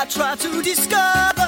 [0.00, 1.39] I try to discover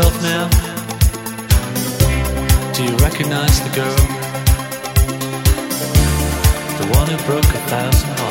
[0.00, 0.48] yourself now?
[2.72, 3.96] Do you recognize the girl?
[6.78, 8.29] The one who broke a thousand hearts.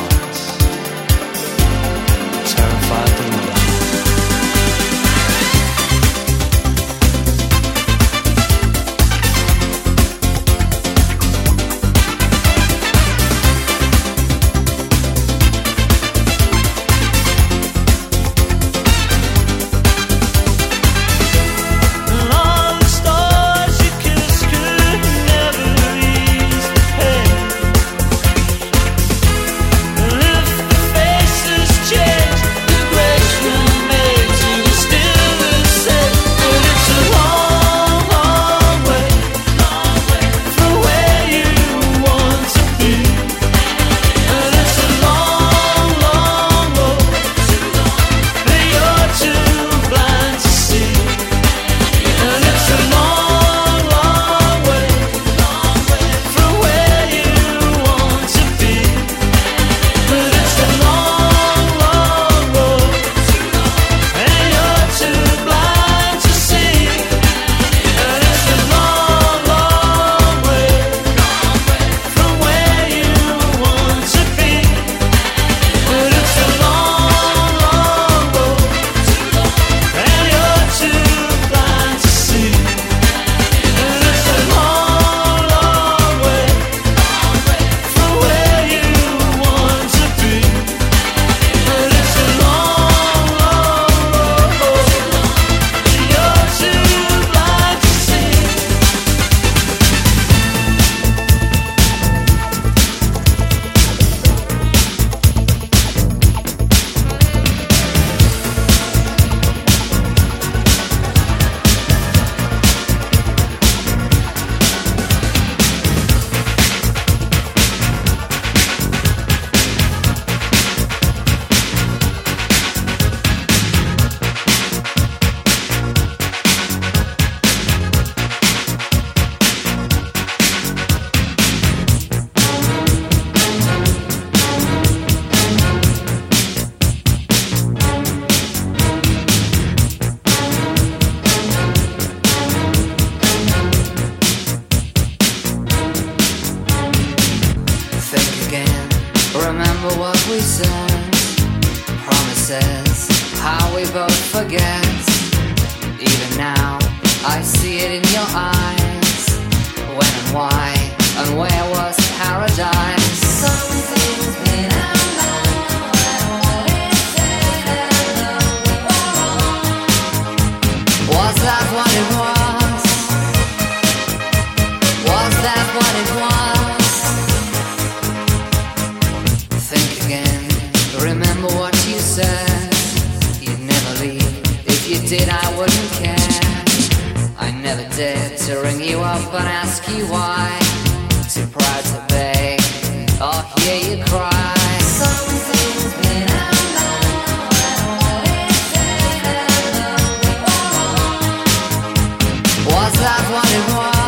[202.69, 203.23] What's that?
[203.31, 203.99] one it was?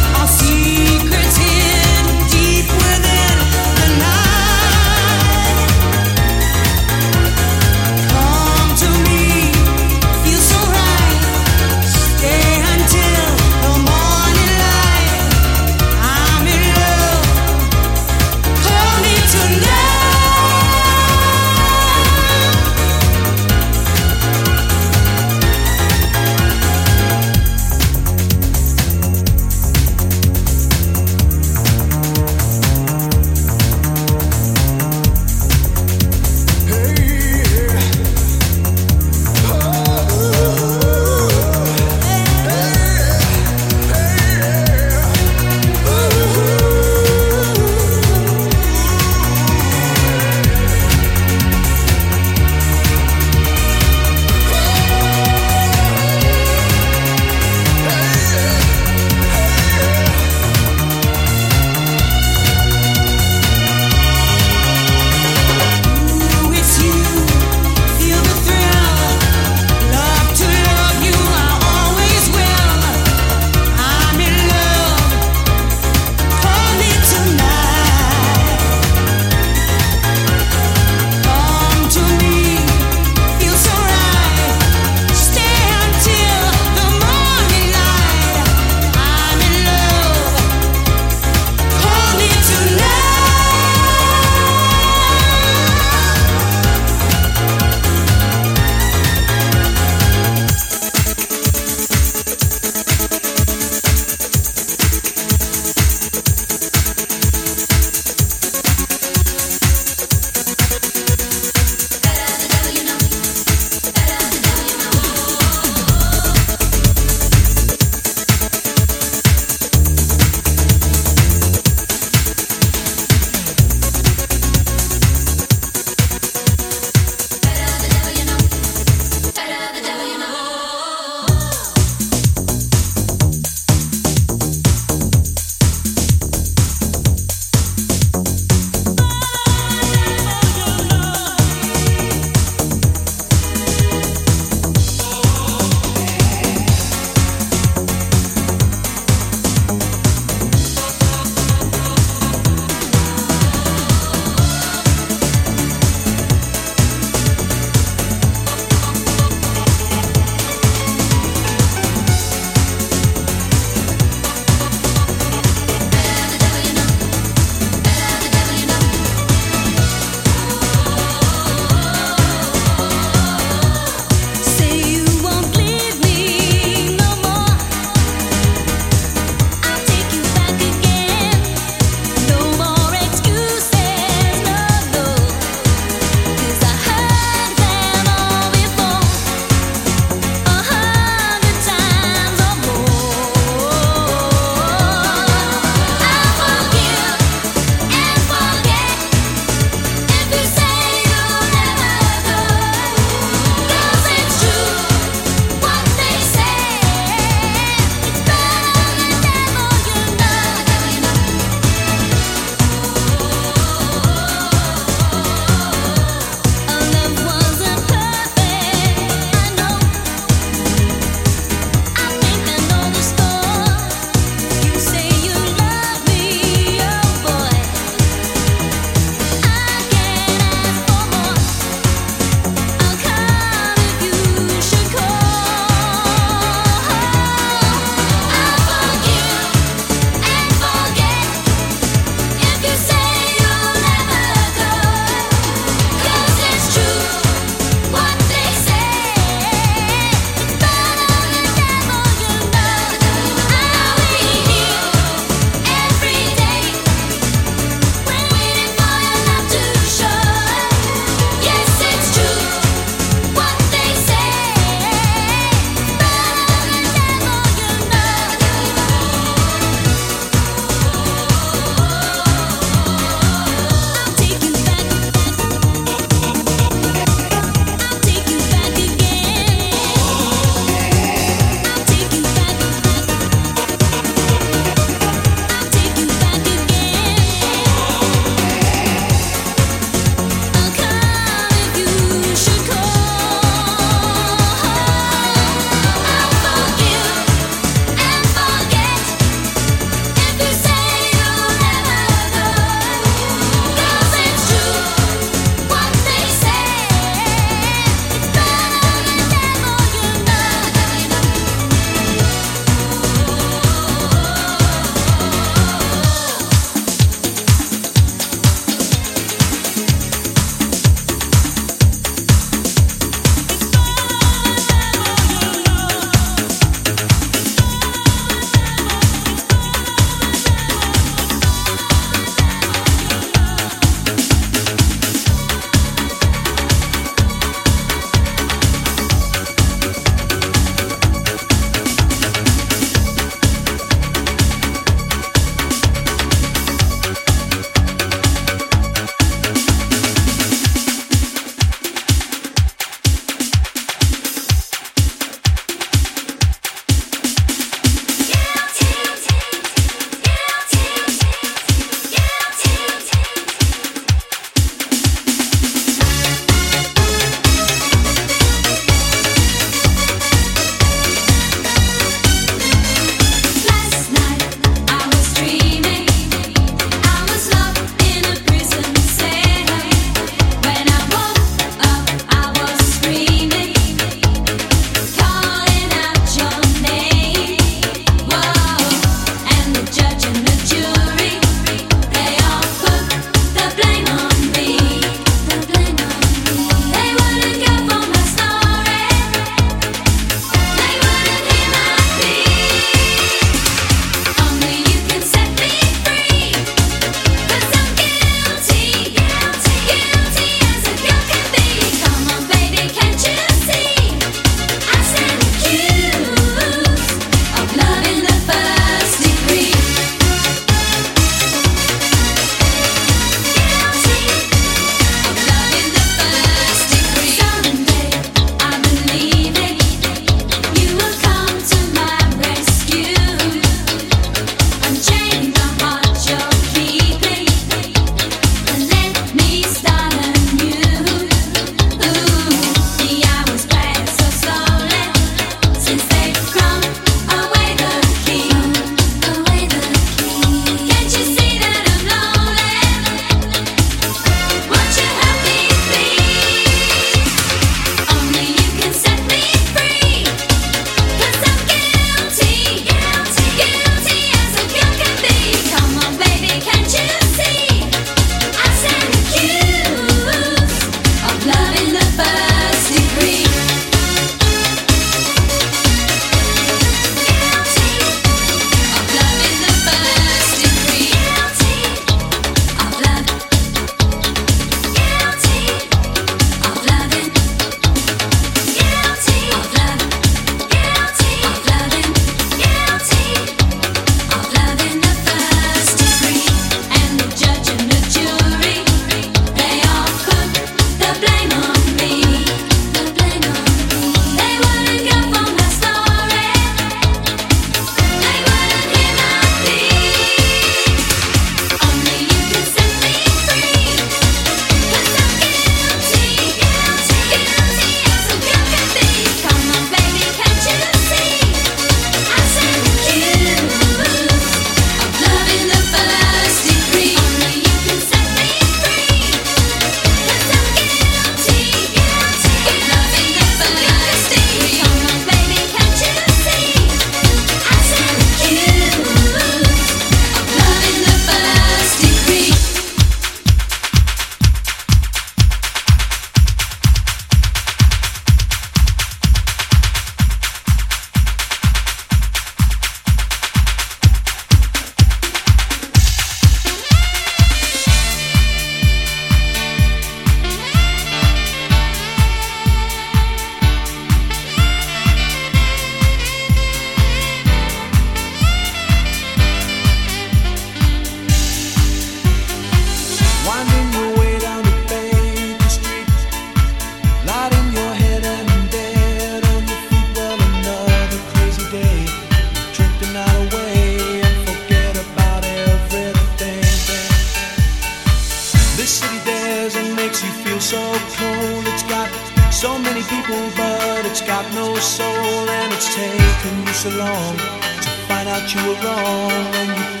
[593.55, 598.61] but it's got no soul, and it's taken you so long to find out you
[598.67, 600.00] were wrong, you.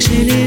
[0.00, 0.41] Sikhs, les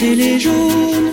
[0.00, 1.09] chez les jaunes,